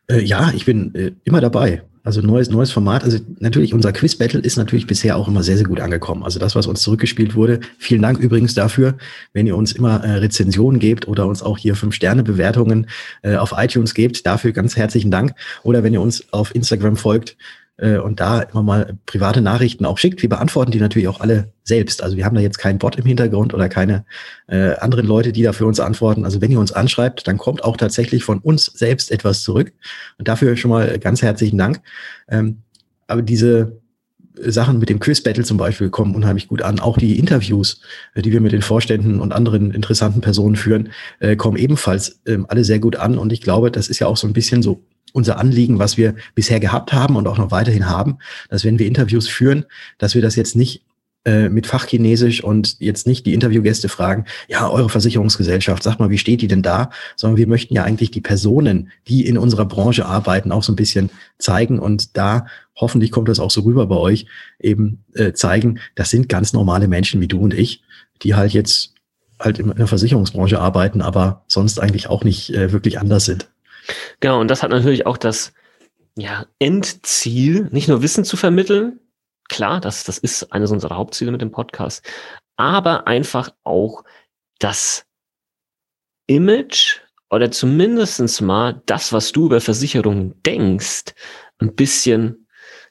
Äh, 0.09 0.23
ja, 0.23 0.53
ich 0.55 0.65
bin 0.65 0.95
äh, 0.95 1.13
immer 1.25 1.41
dabei. 1.41 1.83
Also 2.03 2.21
neues, 2.21 2.51
neues 2.51 2.71
Format. 2.71 3.03
Also 3.03 3.19
natürlich, 3.39 3.73
unser 3.73 3.91
Quiz-Battle 3.91 4.41
ist 4.41 4.59
natürlich 4.59 4.87
bisher 4.87 5.17
auch 5.17 5.27
immer 5.27 5.43
sehr, 5.43 5.57
sehr 5.57 5.67
gut 5.67 5.81
angekommen. 5.81 6.23
Also 6.23 6.39
das, 6.39 6.55
was 6.55 6.67
uns 6.67 6.83
zurückgespielt 6.83 7.35
wurde. 7.35 7.61
Vielen 7.79 8.03
Dank 8.03 8.19
übrigens 8.19 8.53
dafür, 8.53 8.99
wenn 9.33 9.47
ihr 9.47 9.57
uns 9.57 9.73
immer 9.73 10.05
äh, 10.05 10.17
Rezensionen 10.17 10.81
gebt 10.81 11.09
oder 11.09 11.27
uns 11.27 11.43
auch 11.43 11.57
hier 11.57 11.75
Fünf-Sterne-Bewertungen 11.75 12.89
äh, 13.23 13.37
auf 13.37 13.55
iTunes 13.57 13.95
gebt. 13.95 14.27
Dafür 14.27 14.53
ganz 14.53 14.77
herzlichen 14.77 15.11
Dank. 15.11 15.35
Oder 15.63 15.83
wenn 15.83 15.95
ihr 15.95 16.03
uns 16.03 16.31
auf 16.31 16.55
Instagram 16.55 16.97
folgt, 16.97 17.39
äh, 17.77 17.99
und 17.99 18.21
da 18.21 18.41
immer 18.41 18.63
mal 18.63 18.99
private 19.07 19.41
Nachrichten 19.41 19.85
auch 19.85 19.99
schickt. 19.99 20.23
Wir 20.23 20.29
beantworten 20.29 20.71
die 20.71 20.81
natürlich 20.81 21.09
auch 21.09 21.21
alle 21.21 21.53
selbst. 21.63 22.03
Also 22.03 22.17
wir 22.17 22.25
haben 22.25 22.35
da 22.35 22.41
jetzt 22.41 22.59
keinen 22.59 22.79
Bot 22.79 22.97
im 22.97 23.05
Hintergrund 23.05 23.55
oder 23.55 23.69
keine 23.69 24.05
äh, 24.47 24.75
anderen 24.77 25.07
Leute, 25.07 25.33
die 25.33 25.43
da 25.43 25.53
für 25.53 25.67
uns 25.67 25.81
antworten. 25.81 26.25
Also 26.25 26.41
wenn 26.41 26.51
ihr 26.51 26.61
uns 26.61 26.73
anschreibt, 26.73 27.27
dann 27.27 27.39
kommt 27.39 27.65
auch 27.65 27.77
tatsächlich 27.77 28.25
von 28.25 28.39
uns 28.39 28.67
selbst 28.67 29.11
etwas 29.11 29.43
zurück. 29.43 29.73
Und 30.19 30.29
dafür 30.29 30.57
schon 30.57 30.71
mal 30.71 30.99
ganz 30.99 31.23
herzlichen 31.23 31.59
Dank. 31.59 31.81
Ähm, 32.29 32.63
aber 33.07 33.23
diese 33.23 33.81
Sachen 34.37 34.79
mit 34.79 34.89
dem 34.89 34.99
Quiz-Battle 34.99 35.45
zum 35.45 35.59
Beispiel 35.59 35.91
kommen 35.91 36.15
unheimlich 36.15 36.49
gut 36.49 36.63
an. 36.63 36.81
Auch 36.81 36.99
die 36.99 37.19
Interviews, 37.19 37.81
äh, 38.15 38.23
die 38.23 38.33
wir 38.33 38.41
mit 38.41 38.53
den 38.53 38.63
Vorständen 38.63 39.21
und 39.21 39.33
anderen 39.33 39.71
interessanten 39.71 40.21
Personen 40.21 40.57
führen, 40.57 40.91
äh, 41.21 41.37
kommen 41.37 41.57
ebenfalls 41.57 42.21
ähm, 42.27 42.47
alle 42.49 42.65
sehr 42.65 42.79
gut 42.79 42.97
an. 42.97 43.19
Und 43.19 43.33
ich 43.33 43.41
glaube, 43.41 43.71
das 43.71 43.89
ist 43.89 44.01
ja 44.01 44.07
auch 44.07 44.17
so 44.17 44.27
ein 44.27 44.33
bisschen 44.33 44.63
so 44.63 44.83
unser 45.15 45.39
Anliegen, 45.39 45.79
was 45.79 45.97
wir 45.97 46.15
bisher 46.35 46.61
gehabt 46.61 46.93
haben 46.93 47.17
und 47.17 47.29
auch 47.29 47.39
noch 47.39 47.53
weiterhin 47.53 47.89
haben, 47.89 48.19
dass 48.51 48.65
wenn 48.65 48.79
wir 48.79 48.87
Interviews 48.87 49.29
führen, 49.29 49.65
dass 49.97 50.15
wir 50.15 50.23
das 50.23 50.35
jetzt 50.35 50.57
nicht 50.57 50.83
äh, 51.25 51.49
mit 51.49 51.69
Fachchinesisch 51.69 52.43
und 52.43 52.81
jetzt 52.81 53.07
nicht 53.07 53.25
die 53.25 53.33
Interviewgäste 53.33 53.89
fragen, 53.89 54.27
ja, 54.49 54.69
eure 54.69 54.91
Versicherungsgesellschaft, 54.91 55.85
sag 55.85 55.99
mal, 56.01 56.11
wie 56.11 56.19
steht 56.19 56.43
die 56.43 56.49
denn 56.49 56.63
da? 56.63 56.91
Sondern 57.17 57.39
wir 57.39 57.47
möchten 57.47 57.75
ja 57.75 57.85
eigentlich 57.85 58.11
die 58.11 58.21
Personen, 58.21 58.91
die 59.07 59.25
in 59.27 59.39
unserer 59.39 59.65
Branche 59.65 60.05
arbeiten, 60.05 60.51
auch 60.53 60.65
so 60.65 60.73
ein 60.73 60.77
bisschen 60.77 61.11
zeigen 61.39 61.79
und 61.79 62.17
da 62.17 62.47
hoffentlich 62.77 63.13
kommt 63.13 63.29
das 63.29 63.39
auch 63.39 63.53
so 63.53 63.61
rüber 63.61 63.87
bei 63.87 63.97
euch, 63.97 64.27
eben 64.59 65.05
äh, 65.15 65.33
zeigen, 65.33 65.79
das 65.95 66.11
sind 66.11 66.29
ganz 66.29 66.53
normale 66.53 66.89
Menschen 66.89 67.21
wie 67.21 67.29
du 67.29 67.39
und 67.39 67.55
ich, 67.55 67.83
die 68.23 68.35
halt 68.35 68.53
jetzt 68.53 68.95
halt 69.39 69.61
in 69.61 69.75
der 69.75 69.87
Versicherungsbranche 69.87 70.59
arbeiten, 70.59 71.01
aber 71.01 71.45
sonst 71.47 71.79
eigentlich 71.79 72.09
auch 72.09 72.25
nicht 72.25 72.53
äh, 72.53 72.73
wirklich 72.73 72.99
anders 72.99 73.25
sind. 73.25 73.49
Genau, 74.21 74.41
und 74.41 74.49
das 74.49 74.63
hat 74.63 74.71
natürlich 74.71 75.07
auch 75.07 75.17
das 75.17 75.53
ja, 76.17 76.47
Endziel, 76.59 77.69
nicht 77.73 77.89
nur 77.89 78.03
Wissen 78.03 78.25
zu 78.25 78.37
vermitteln, 78.37 79.01
klar, 79.49 79.81
das, 79.81 80.05
das 80.05 80.19
ist 80.19 80.53
eines 80.53 80.71
unserer 80.71 80.97
Hauptziele 80.97 81.33
mit 81.33 81.41
dem 81.41 81.51
Podcast, 81.51 82.09
aber 82.57 83.07
einfach 83.07 83.51
auch 83.65 84.05
das 84.59 85.07
Image 86.27 87.01
oder 87.31 87.51
zumindestens 87.51 88.41
mal 88.41 88.83
das, 88.87 89.13
was 89.13 89.33
du 89.33 89.47
über 89.47 89.61
Versicherungen 89.61 90.41
denkst, 90.45 91.15
ein 91.59 91.75
bisschen 91.75 92.47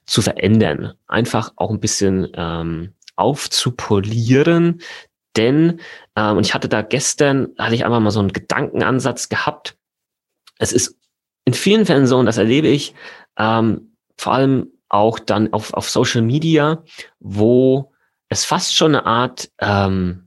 zu 0.05 0.21
verändern. 0.21 0.93
Einfach 1.07 1.53
auch 1.55 1.71
ein 1.71 1.79
bisschen 1.79 2.27
ähm, 2.35 2.93
aufzupolieren. 3.15 4.81
Denn, 5.37 5.79
ähm, 6.15 6.37
und 6.37 6.45
ich 6.45 6.53
hatte 6.53 6.67
da 6.69 6.81
gestern, 6.81 7.49
hatte 7.57 7.75
ich 7.75 7.85
einfach 7.85 7.99
mal 7.99 8.11
so 8.11 8.19
einen 8.19 8.33
Gedankenansatz 8.33 9.29
gehabt, 9.29 9.77
es 10.63 10.73
ist 10.73 10.97
in 11.45 11.53
vielen 11.53 11.85
Fällen 11.85 12.07
so, 12.07 12.17
und 12.17 12.25
das 12.25 12.37
erlebe 12.37 12.67
ich 12.67 12.93
ähm, 13.37 13.95
vor 14.17 14.33
allem 14.33 14.67
auch 14.89 15.19
dann 15.19 15.53
auf, 15.53 15.73
auf 15.73 15.89
Social 15.89 16.21
Media, 16.21 16.83
wo 17.19 17.91
es 18.29 18.45
fast 18.45 18.75
schon 18.75 18.95
eine 18.95 19.05
Art 19.05 19.51
ähm, 19.59 20.23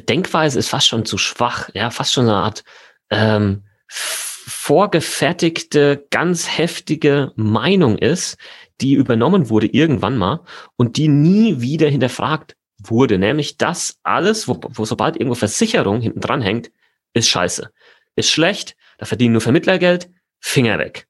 Denkweise 0.00 0.58
ist 0.58 0.68
fast 0.68 0.88
schon 0.88 1.04
zu 1.04 1.18
schwach, 1.18 1.70
ja, 1.72 1.90
fast 1.90 2.12
schon 2.12 2.24
eine 2.24 2.36
Art 2.36 2.64
ähm, 3.10 3.64
vorgefertigte, 3.86 6.06
ganz 6.10 6.58
heftige 6.58 7.32
Meinung 7.36 7.96
ist, 7.96 8.36
die 8.80 8.94
übernommen 8.94 9.50
wurde 9.50 9.66
irgendwann 9.66 10.16
mal 10.16 10.40
und 10.76 10.96
die 10.96 11.08
nie 11.08 11.60
wieder 11.60 11.88
hinterfragt 11.88 12.56
wurde. 12.78 13.18
Nämlich 13.18 13.56
das 13.56 13.98
alles, 14.02 14.48
wo, 14.48 14.58
wo 14.60 14.84
sobald 14.84 15.16
irgendwo 15.16 15.36
Versicherung 15.36 16.00
hinten 16.00 16.20
dran 16.20 16.42
hängt, 16.42 16.72
ist 17.12 17.28
scheiße. 17.28 17.70
Ist 18.16 18.30
schlecht, 18.30 18.76
da 19.04 19.06
verdienen 19.06 19.32
nur 19.32 19.42
Vermittler 19.42 19.78
Geld, 19.78 20.10
Finger 20.40 20.78
weg. 20.78 21.06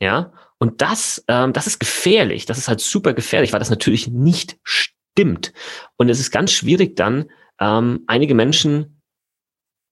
Ja, 0.00 0.32
und 0.58 0.82
das, 0.82 1.24
ähm, 1.28 1.52
das 1.52 1.68
ist 1.68 1.78
gefährlich. 1.78 2.46
Das 2.46 2.58
ist 2.58 2.68
halt 2.68 2.80
super 2.80 3.14
gefährlich, 3.14 3.52
weil 3.52 3.60
das 3.60 3.70
natürlich 3.70 4.08
nicht 4.08 4.58
stimmt. 4.64 5.52
Und 5.96 6.08
es 6.08 6.18
ist 6.18 6.32
ganz 6.32 6.50
schwierig 6.50 6.96
dann, 6.96 7.30
ähm, 7.60 8.02
einige 8.08 8.34
Menschen 8.34 9.00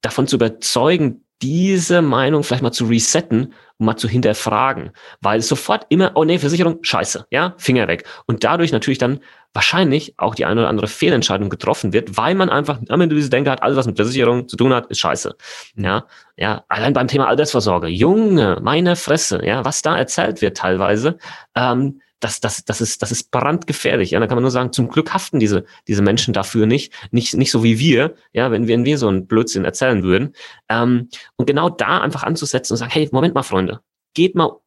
davon 0.03 0.27
zu 0.27 0.37
überzeugen, 0.37 1.25
diese 1.41 2.03
Meinung 2.03 2.43
vielleicht 2.43 2.63
mal 2.63 2.73
zu 2.73 2.87
resetten 2.87 3.55
und 3.79 3.87
mal 3.87 3.97
zu 3.97 4.09
hinterfragen, 4.09 4.91
weil 5.21 5.41
sofort 5.43 5.87
immer, 5.91 6.13
oh 6.15 6.25
nee, 6.25 6.39
Versicherung, 6.39 6.79
scheiße, 6.83 7.27
ja, 7.31 7.55
Finger 7.59 7.87
weg. 7.87 8.09
Und 8.27 8.43
dadurch 8.43 8.73
natürlich 8.73 8.99
dann 8.99 9.21
wahrscheinlich 9.57 10.15
auch 10.19 10.37
die 10.37 10.45
eine 10.45 10.61
oder 10.61 10.69
andere 10.69 10.87
Fehlentscheidung 10.87 11.49
getroffen 11.49 11.93
wird, 11.93 12.17
weil 12.17 12.35
man 12.37 12.51
einfach 12.51 12.79
immer 12.89 13.07
diese 13.09 13.31
Denke 13.31 13.51
hat, 13.51 13.63
alles 13.63 13.77
was 13.77 13.87
mit 13.87 13.97
Versicherung 13.97 14.47
zu 14.49 14.57
tun 14.57 14.73
hat, 14.73 14.87
ist 14.87 15.01
scheiße. 15.01 15.35
Mhm. 15.75 15.85
Ja, 15.85 16.05
ja, 16.37 16.65
allein 16.69 16.93
beim 16.93 17.09
Thema 17.09 17.27
Altersvorsorge, 17.27 17.89
Junge, 17.89 18.61
meine 18.63 18.95
Fresse, 18.95 19.45
ja, 19.45 19.65
was 19.65 19.83
da 19.83 19.97
erzählt 19.97 20.43
wird 20.43 20.59
teilweise, 20.59 21.19
ähm, 21.57 22.01
das, 22.21 22.41
das, 22.41 22.65
das, 22.65 22.81
ist, 22.81 23.03
das 23.03 23.13
ist 23.13 23.31
brandgefährlich. 23.31 24.11
Ja, 24.13 24.21
da 24.21 24.27
kann 24.27 24.37
man 24.37 24.43
nur 24.43 24.51
sagen, 24.51 24.73
zum 24.73 24.89
Glück 24.89 25.13
haften 25.13 25.39
diese, 25.39 25.65
diese 25.87 26.03
Menschen 26.03 26.33
dafür 26.33 26.67
nicht, 26.67 26.93
nicht, 27.11 27.35
nicht 27.35 27.51
so 27.51 27.63
wie 27.63 27.79
wir, 27.79 28.15
ja, 28.33 28.51
wenn, 28.51 28.69
wenn 28.69 28.85
wir 28.85 28.99
so 28.99 29.09
einen 29.09 29.27
Blödsinn 29.27 29.65
erzählen 29.65 30.03
würden. 30.03 30.35
Ähm, 30.69 31.09
und 31.37 31.47
genau 31.47 31.69
da 31.69 32.01
einfach 32.01 32.23
anzusetzen 32.23 32.73
und 32.73 32.79
sagen, 32.79 32.93
hey, 32.93 33.09
Moment 33.13 33.35
mal, 33.35 33.43
Freunde, 33.43 33.81
geht 34.15 34.35
mal 34.35 34.61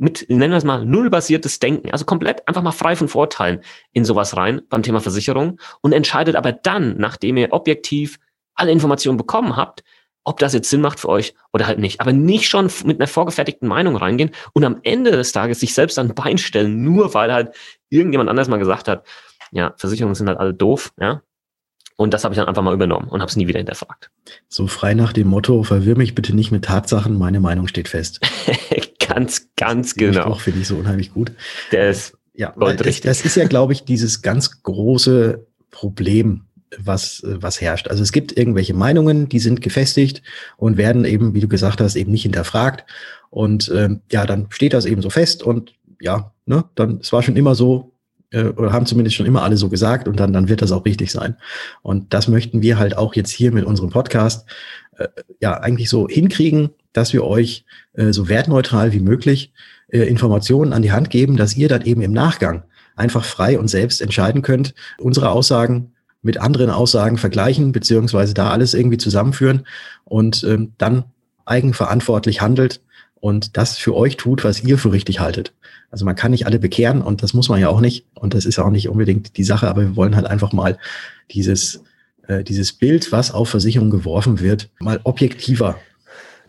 mit, 0.00 0.26
nennen 0.28 0.52
wir 0.52 0.56
es 0.56 0.64
mal, 0.64 0.84
nullbasiertes 0.84 1.58
Denken, 1.58 1.90
also 1.90 2.04
komplett 2.04 2.46
einfach 2.48 2.62
mal 2.62 2.72
frei 2.72 2.96
von 2.96 3.08
Vorteilen 3.08 3.60
in 3.92 4.04
sowas 4.04 4.36
rein 4.36 4.62
beim 4.68 4.82
Thema 4.82 5.00
Versicherung 5.00 5.60
und 5.82 5.92
entscheidet 5.92 6.36
aber 6.36 6.52
dann, 6.52 6.96
nachdem 6.98 7.36
ihr 7.36 7.52
objektiv 7.52 8.18
alle 8.54 8.72
Informationen 8.72 9.18
bekommen 9.18 9.56
habt, 9.56 9.84
ob 10.24 10.38
das 10.38 10.52
jetzt 10.52 10.70
Sinn 10.70 10.80
macht 10.80 11.00
für 11.00 11.08
euch 11.08 11.34
oder 11.52 11.66
halt 11.66 11.78
nicht. 11.78 12.00
Aber 12.00 12.12
nicht 12.12 12.48
schon 12.48 12.70
mit 12.84 13.00
einer 13.00 13.08
vorgefertigten 13.08 13.68
Meinung 13.68 13.96
reingehen 13.96 14.30
und 14.52 14.64
am 14.64 14.80
Ende 14.82 15.10
des 15.12 15.32
Tages 15.32 15.60
sich 15.60 15.74
selbst 15.74 15.98
an 15.98 16.14
Bein 16.14 16.38
stellen, 16.38 16.82
nur 16.82 17.14
weil 17.14 17.32
halt 17.32 17.54
irgendjemand 17.88 18.30
anders 18.30 18.48
mal 18.48 18.58
gesagt 18.58 18.88
hat, 18.88 19.06
ja, 19.52 19.74
Versicherungen 19.76 20.14
sind 20.14 20.28
halt 20.28 20.38
alle 20.38 20.54
doof, 20.54 20.92
ja. 21.00 21.22
Und 21.96 22.14
das 22.14 22.24
habe 22.24 22.32
ich 22.32 22.38
dann 22.38 22.48
einfach 22.48 22.62
mal 22.62 22.72
übernommen 22.72 23.08
und 23.08 23.20
habe 23.20 23.28
es 23.28 23.36
nie 23.36 23.46
wieder 23.46 23.58
hinterfragt. 23.58 24.10
So 24.48 24.66
frei 24.66 24.94
nach 24.94 25.12
dem 25.12 25.28
Motto, 25.28 25.62
verwirr 25.64 25.98
mich 25.98 26.14
bitte 26.14 26.34
nicht 26.34 26.50
mit 26.50 26.64
Tatsachen, 26.64 27.18
meine 27.18 27.40
Meinung 27.40 27.68
steht 27.68 27.88
fest. 27.88 28.20
ganz, 29.14 29.48
ganz 29.56 29.94
genau. 29.94 30.24
Auch 30.24 30.40
finde 30.40 30.60
ich 30.60 30.68
so 30.68 30.76
unheimlich 30.76 31.12
gut. 31.12 31.32
Der 31.72 31.90
ist 31.90 32.16
ja, 32.34 32.54
das, 32.56 33.00
das 33.00 33.24
ist 33.24 33.36
ja, 33.36 33.46
glaube 33.46 33.72
ich, 33.72 33.84
dieses 33.84 34.22
ganz 34.22 34.62
große 34.62 35.46
Problem 35.70 36.44
was, 36.78 37.22
was 37.24 37.60
herrscht. 37.60 37.88
Also 37.88 38.02
es 38.02 38.12
gibt 38.12 38.36
irgendwelche 38.36 38.74
Meinungen, 38.74 39.28
die 39.28 39.40
sind 39.40 39.60
gefestigt 39.60 40.22
und 40.56 40.76
werden 40.76 41.04
eben, 41.04 41.34
wie 41.34 41.40
du 41.40 41.48
gesagt 41.48 41.80
hast, 41.80 41.96
eben 41.96 42.12
nicht 42.12 42.22
hinterfragt. 42.22 42.84
Und 43.28 43.70
ähm, 43.74 44.00
ja, 44.10 44.24
dann 44.26 44.46
steht 44.50 44.72
das 44.72 44.86
eben 44.86 45.02
so 45.02 45.10
fest 45.10 45.42
und 45.42 45.74
ja, 46.00 46.32
ne, 46.46 46.64
dann, 46.74 46.98
es 47.00 47.12
war 47.12 47.22
schon 47.22 47.36
immer 47.36 47.54
so, 47.54 47.92
äh, 48.30 48.44
oder 48.44 48.72
haben 48.72 48.86
zumindest 48.86 49.16
schon 49.16 49.26
immer 49.26 49.42
alle 49.42 49.56
so 49.56 49.68
gesagt 49.68 50.08
und 50.08 50.18
dann, 50.18 50.32
dann 50.32 50.48
wird 50.48 50.62
das 50.62 50.72
auch 50.72 50.84
richtig 50.84 51.12
sein. 51.12 51.36
Und 51.82 52.14
das 52.14 52.28
möchten 52.28 52.62
wir 52.62 52.78
halt 52.78 52.96
auch 52.96 53.14
jetzt 53.14 53.30
hier 53.30 53.52
mit 53.52 53.64
unserem 53.64 53.90
Podcast 53.90 54.48
äh, 54.96 55.08
ja 55.40 55.60
eigentlich 55.60 55.90
so 55.90 56.08
hinkriegen, 56.08 56.70
dass 56.92 57.12
wir 57.12 57.24
euch 57.24 57.64
äh, 57.94 58.12
so 58.12 58.28
wertneutral 58.28 58.92
wie 58.92 59.00
möglich 59.00 59.52
äh, 59.88 60.00
Informationen 60.00 60.72
an 60.72 60.82
die 60.82 60.92
Hand 60.92 61.10
geben, 61.10 61.36
dass 61.36 61.56
ihr 61.56 61.68
dann 61.68 61.82
eben 61.82 62.02
im 62.02 62.12
Nachgang 62.12 62.64
einfach 62.96 63.24
frei 63.24 63.58
und 63.58 63.68
selbst 63.68 64.00
entscheiden 64.00 64.42
könnt, 64.42 64.74
unsere 64.98 65.30
Aussagen 65.30 65.92
mit 66.22 66.38
anderen 66.38 66.70
Aussagen 66.70 67.16
vergleichen, 67.16 67.72
beziehungsweise 67.72 68.34
da 68.34 68.50
alles 68.50 68.74
irgendwie 68.74 68.98
zusammenführen 68.98 69.66
und 70.04 70.44
ähm, 70.44 70.72
dann 70.78 71.04
eigenverantwortlich 71.46 72.40
handelt 72.40 72.80
und 73.20 73.56
das 73.56 73.78
für 73.78 73.94
euch 73.94 74.16
tut, 74.16 74.44
was 74.44 74.62
ihr 74.62 74.78
für 74.78 74.92
richtig 74.92 75.20
haltet. 75.20 75.54
Also 75.90 76.04
man 76.04 76.14
kann 76.14 76.30
nicht 76.30 76.46
alle 76.46 76.58
bekehren 76.58 77.02
und 77.02 77.22
das 77.22 77.34
muss 77.34 77.48
man 77.48 77.60
ja 77.60 77.68
auch 77.68 77.80
nicht 77.80 78.06
und 78.14 78.34
das 78.34 78.44
ist 78.44 78.58
auch 78.58 78.70
nicht 78.70 78.88
unbedingt 78.88 79.36
die 79.36 79.44
Sache, 79.44 79.68
aber 79.68 79.82
wir 79.82 79.96
wollen 79.96 80.14
halt 80.14 80.26
einfach 80.26 80.52
mal 80.52 80.78
dieses, 81.30 81.82
äh, 82.28 82.44
dieses 82.44 82.72
Bild, 82.72 83.12
was 83.12 83.32
auf 83.32 83.48
Versicherung 83.48 83.90
geworfen 83.90 84.40
wird, 84.40 84.70
mal 84.78 85.00
objektiver 85.04 85.76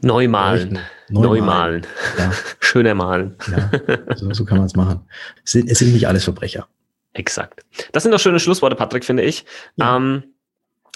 Neumalen. 0.01 0.79
Neumalen. 1.09 1.85
Ja. 2.17 2.31
Schöner 2.59 2.95
malen. 2.95 3.35
Ja, 3.51 3.69
so, 4.15 4.31
so 4.33 4.45
kann 4.45 4.57
man 4.57 4.67
es 4.67 4.75
machen. 4.75 5.01
Es 5.43 5.51
sind, 5.51 5.69
es 5.69 5.79
sind 5.79 5.93
nicht 5.93 6.07
alles 6.07 6.23
Verbrecher. 6.23 6.67
Exakt. 7.13 7.65
Das 7.91 8.03
sind 8.03 8.11
doch 8.11 8.19
schöne 8.19 8.39
Schlussworte, 8.39 8.75
Patrick, 8.75 9.03
finde 9.03 9.23
ich. 9.23 9.45
Ja. 9.75 9.97
Ähm, 9.97 10.23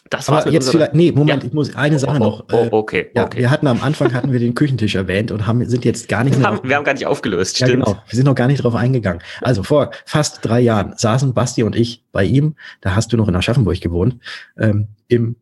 das 0.09 0.29
Aber 0.29 0.47
jetzt 0.51 0.69
vielleicht, 0.69 0.93
nee, 0.93 1.11
Moment, 1.11 1.41
ja. 1.41 1.47
ich 1.47 1.53
muss 1.53 1.75
eine 1.75 1.97
Sache 1.97 2.17
oh, 2.17 2.23
noch. 2.23 2.45
Oh, 2.51 2.67
oh, 2.71 2.77
okay, 2.77 3.09
ja, 3.15 3.25
okay. 3.25 3.39
Wir 3.39 3.49
hatten 3.49 3.65
am 3.65 3.81
Anfang 3.81 4.13
hatten 4.13 4.31
wir 4.31 4.39
den 4.39 4.53
Küchentisch 4.53 4.93
erwähnt 4.93 5.31
und 5.31 5.47
haben, 5.47 5.67
sind 5.67 5.83
jetzt 5.83 6.07
gar 6.07 6.23
nicht 6.23 6.37
mehr. 6.39 6.47
Haben, 6.47 6.59
wir 6.63 6.75
haben 6.75 6.83
gar 6.83 6.93
nicht 6.93 7.07
aufgelöst, 7.07 7.59
ja, 7.59 7.65
stimmt. 7.65 7.85
Genau, 7.85 7.97
wir 8.07 8.15
sind 8.15 8.25
noch 8.25 8.35
gar 8.35 8.47
nicht 8.47 8.63
drauf 8.63 8.75
eingegangen. 8.75 9.23
Also 9.41 9.63
vor 9.63 9.89
fast 10.05 10.45
drei 10.45 10.59
Jahren 10.59 10.93
saßen 10.95 11.33
Basti 11.33 11.63
und 11.63 11.75
ich 11.75 12.03
bei 12.11 12.23
ihm, 12.23 12.55
da 12.81 12.95
hast 12.95 13.11
du 13.13 13.17
noch 13.17 13.27
in 13.27 13.35
Aschaffenburg 13.35 13.81
gewohnt, 13.81 14.19
ähm, 14.59 14.89
im 15.07 15.37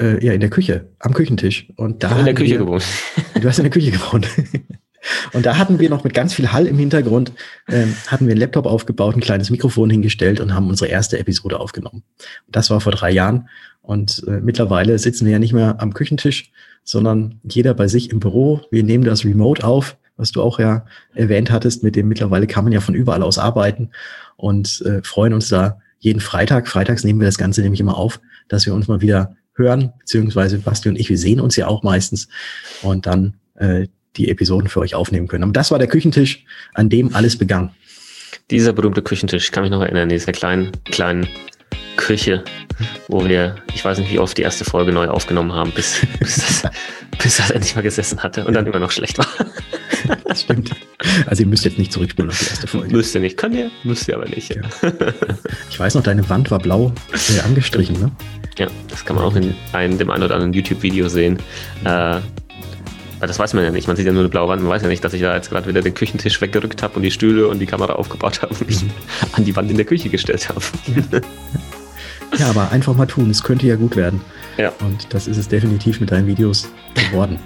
äh, 0.00 0.24
ja, 0.24 0.32
in 0.32 0.40
der 0.40 0.50
Küche, 0.50 0.88
am 0.98 1.14
Küchentisch. 1.14 1.68
Und 1.76 2.02
da 2.02 2.18
in 2.18 2.24
der 2.24 2.34
Küche 2.34 2.52
wir, 2.52 2.58
gewohnt. 2.58 2.84
Du 3.40 3.48
hast 3.48 3.58
in 3.58 3.64
der 3.64 3.70
Küche 3.70 3.90
gewohnt. 3.90 4.28
Und 5.32 5.46
da 5.46 5.56
hatten 5.56 5.78
wir 5.78 5.88
noch 5.88 6.04
mit 6.04 6.12
ganz 6.12 6.34
viel 6.34 6.52
Hall 6.52 6.66
im 6.66 6.78
Hintergrund, 6.78 7.32
ähm, 7.68 7.94
hatten 8.08 8.26
wir 8.26 8.32
einen 8.32 8.40
Laptop 8.40 8.66
aufgebaut, 8.66 9.16
ein 9.16 9.22
kleines 9.22 9.48
Mikrofon 9.48 9.88
hingestellt 9.88 10.40
und 10.40 10.54
haben 10.54 10.68
unsere 10.68 10.90
erste 10.90 11.18
Episode 11.18 11.58
aufgenommen. 11.58 12.02
Das 12.48 12.68
war 12.68 12.82
vor 12.82 12.92
drei 12.92 13.10
Jahren. 13.10 13.48
Und 13.80 14.22
äh, 14.28 14.40
mittlerweile 14.42 14.98
sitzen 14.98 15.24
wir 15.24 15.32
ja 15.32 15.38
nicht 15.38 15.54
mehr 15.54 15.80
am 15.80 15.94
Küchentisch, 15.94 16.52
sondern 16.84 17.40
jeder 17.44 17.72
bei 17.72 17.88
sich 17.88 18.10
im 18.10 18.20
Büro. 18.20 18.60
Wir 18.70 18.82
nehmen 18.82 19.04
das 19.04 19.24
remote 19.24 19.64
auf, 19.64 19.96
was 20.16 20.32
du 20.32 20.42
auch 20.42 20.58
ja 20.58 20.84
erwähnt 21.14 21.50
hattest, 21.50 21.82
mit 21.82 21.96
dem 21.96 22.08
mittlerweile 22.08 22.46
kann 22.46 22.64
man 22.64 22.72
ja 22.72 22.80
von 22.80 22.94
überall 22.94 23.22
aus 23.22 23.38
arbeiten 23.38 23.90
und 24.36 24.82
äh, 24.84 25.02
freuen 25.02 25.32
uns 25.32 25.48
da 25.48 25.78
jeden 25.98 26.20
Freitag. 26.20 26.68
Freitags 26.68 27.04
nehmen 27.04 27.20
wir 27.20 27.26
das 27.26 27.38
Ganze 27.38 27.62
nämlich 27.62 27.80
immer 27.80 27.96
auf, 27.96 28.20
dass 28.48 28.66
wir 28.66 28.74
uns 28.74 28.86
mal 28.86 29.00
wieder 29.00 29.36
hören, 29.60 29.92
beziehungsweise 29.98 30.58
Basti 30.58 30.88
und 30.88 30.98
ich, 30.98 31.08
wir 31.08 31.18
sehen 31.18 31.40
uns 31.40 31.56
ja 31.56 31.66
auch 31.66 31.82
meistens 31.82 32.28
und 32.82 33.06
dann 33.06 33.34
äh, 33.56 33.86
die 34.16 34.28
Episoden 34.28 34.68
für 34.68 34.80
euch 34.80 34.94
aufnehmen 34.94 35.28
können. 35.28 35.44
Aber 35.44 35.52
das 35.52 35.70
war 35.70 35.78
der 35.78 35.88
Küchentisch, 35.88 36.44
an 36.74 36.88
dem 36.88 37.14
alles 37.14 37.36
begann. 37.36 37.70
Dieser 38.50 38.72
berühmte 38.72 39.02
Küchentisch, 39.02 39.44
ich 39.44 39.52
kann 39.52 39.62
mich 39.62 39.70
noch 39.70 39.82
erinnern, 39.82 40.08
dieser 40.08 40.32
kleinen, 40.32 40.72
kleinen 40.86 41.28
Küche, 41.96 42.42
wo 43.08 43.24
wir, 43.28 43.56
ich 43.74 43.84
weiß 43.84 43.98
nicht, 43.98 44.10
wie 44.10 44.18
oft 44.18 44.36
die 44.36 44.42
erste 44.42 44.64
Folge 44.64 44.92
neu 44.92 45.08
aufgenommen 45.08 45.52
haben, 45.52 45.70
bis, 45.72 46.00
bis, 46.18 46.36
das, 46.36 46.72
bis 47.22 47.36
das 47.36 47.50
endlich 47.50 47.76
mal 47.76 47.82
gesessen 47.82 48.22
hatte 48.22 48.44
und 48.44 48.54
dann 48.54 48.66
immer 48.66 48.78
noch 48.78 48.90
schlecht 48.90 49.18
war. 49.18 49.26
Das 50.24 50.40
stimmt. 50.40 50.70
Also 51.26 51.42
ihr 51.42 51.46
müsst 51.46 51.64
jetzt 51.66 51.78
nicht 51.78 51.92
zurückspulen 51.92 52.30
auf 52.30 52.38
die 52.38 52.46
erste 52.46 52.66
Folge. 52.66 52.96
Müsst 52.96 53.14
ihr 53.14 53.20
nicht, 53.20 53.36
könnt 53.36 53.54
ihr, 53.54 53.70
müsst 53.84 54.08
ihr 54.08 54.16
aber 54.16 54.26
nicht. 54.26 54.54
Ja. 54.54 54.62
Ich 55.68 55.78
weiß 55.78 55.94
noch, 55.94 56.02
deine 56.02 56.26
Wand 56.30 56.50
war 56.50 56.58
blau 56.58 56.94
äh, 57.12 57.40
angestrichen, 57.40 58.00
ne? 58.00 58.10
Ja, 58.58 58.66
das 58.88 59.04
kann 59.04 59.16
man 59.16 59.24
auch 59.24 59.34
in 59.36 59.54
einem, 59.72 59.98
dem 59.98 60.10
einen 60.10 60.22
oder 60.22 60.34
anderen 60.34 60.52
YouTube-Video 60.52 61.08
sehen. 61.08 61.38
Äh, 61.84 62.20
das 63.20 63.38
weiß 63.38 63.54
man 63.54 63.64
ja 63.64 63.70
nicht. 63.70 63.86
Man 63.86 63.96
sieht 63.96 64.06
ja 64.06 64.12
nur 64.12 64.22
eine 64.22 64.28
blaue 64.28 64.48
Wand. 64.48 64.62
Man 64.62 64.70
weiß 64.70 64.82
ja 64.82 64.88
nicht, 64.88 65.04
dass 65.04 65.12
ich 65.12 65.20
da 65.20 65.34
jetzt 65.34 65.50
gerade 65.50 65.68
wieder 65.68 65.82
den 65.82 65.94
Küchentisch 65.94 66.40
weggerückt 66.40 66.82
habe 66.82 66.96
und 66.96 67.02
die 67.02 67.10
Stühle 67.10 67.48
und 67.48 67.58
die 67.58 67.66
Kamera 67.66 67.94
aufgebaut 67.94 68.42
habe 68.42 68.54
und 68.54 68.66
mich 68.66 68.82
an 69.32 69.44
die 69.44 69.54
Wand 69.56 69.70
in 69.70 69.76
der 69.76 69.86
Küche 69.86 70.08
gestellt 70.08 70.48
habe. 70.48 70.60
Ja. 70.86 71.20
ja, 72.38 72.46
aber 72.50 72.70
einfach 72.70 72.94
mal 72.94 73.06
tun. 73.06 73.30
Es 73.30 73.42
könnte 73.42 73.66
ja 73.66 73.76
gut 73.76 73.96
werden. 73.96 74.20
Ja. 74.56 74.72
Und 74.80 75.12
das 75.12 75.26
ist 75.26 75.36
es 75.36 75.48
definitiv 75.48 76.00
mit 76.00 76.10
deinen 76.10 76.26
Videos 76.26 76.68
geworden. 76.94 77.38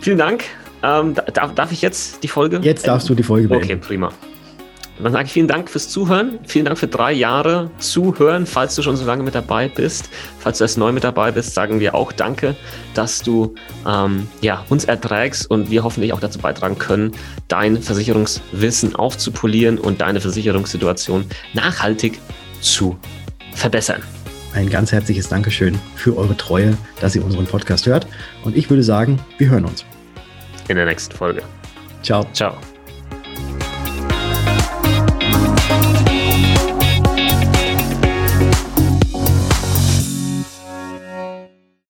Vielen 0.00 0.18
Dank. 0.18 0.44
Ähm, 0.82 1.14
darf, 1.14 1.54
darf 1.54 1.72
ich 1.72 1.82
jetzt 1.82 2.22
die 2.22 2.28
Folge? 2.28 2.60
Jetzt 2.62 2.86
darfst 2.86 3.08
du 3.08 3.14
die 3.14 3.22
Folge 3.22 3.48
beenden. 3.48 3.64
Okay, 3.64 3.76
prima. 3.76 4.12
Dann 5.02 5.12
sage 5.12 5.26
ich 5.26 5.32
vielen 5.32 5.48
Dank 5.48 5.68
fürs 5.68 5.88
Zuhören. 5.88 6.38
Vielen 6.46 6.64
Dank 6.64 6.78
für 6.78 6.88
drei 6.88 7.12
Jahre 7.12 7.70
Zuhören. 7.78 8.46
Falls 8.46 8.74
du 8.74 8.82
schon 8.82 8.96
so 8.96 9.04
lange 9.04 9.22
mit 9.22 9.34
dabei 9.34 9.68
bist, 9.68 10.08
falls 10.38 10.58
du 10.58 10.64
erst 10.64 10.78
neu 10.78 10.92
mit 10.92 11.04
dabei 11.04 11.32
bist, 11.32 11.54
sagen 11.54 11.80
wir 11.80 11.94
auch 11.94 12.12
Danke, 12.12 12.56
dass 12.94 13.20
du 13.22 13.54
ähm, 13.86 14.26
ja, 14.40 14.64
uns 14.68 14.84
erträgst 14.84 15.50
und 15.50 15.70
wir 15.70 15.84
hoffentlich 15.84 16.12
auch 16.12 16.20
dazu 16.20 16.38
beitragen 16.38 16.78
können, 16.78 17.12
dein 17.48 17.82
Versicherungswissen 17.82 18.96
aufzupolieren 18.96 19.78
und 19.78 20.00
deine 20.00 20.20
Versicherungssituation 20.20 21.26
nachhaltig 21.52 22.18
zu 22.60 22.96
verbessern. 23.52 24.02
Ein 24.54 24.70
ganz 24.70 24.90
herzliches 24.90 25.28
Dankeschön 25.28 25.78
für 25.96 26.16
eure 26.16 26.36
Treue, 26.36 26.78
dass 27.00 27.14
ihr 27.14 27.22
unseren 27.22 27.44
Podcast 27.44 27.86
hört. 27.86 28.06
Und 28.42 28.56
ich 28.56 28.70
würde 28.70 28.82
sagen, 28.82 29.18
wir 29.36 29.50
hören 29.50 29.66
uns. 29.66 29.84
In 30.68 30.76
der 30.76 30.86
nächsten 30.86 31.14
Folge. 31.14 31.42
Ciao. 32.02 32.26
Ciao. 32.32 32.56